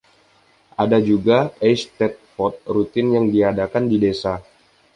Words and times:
Ada 0.83 0.97
juga 1.09 1.37
Eisteddfod 1.67 2.53
rutin 2.73 3.07
yang 3.15 3.25
diadakan 3.33 3.83
di 3.91 3.97
desa. 4.05 4.33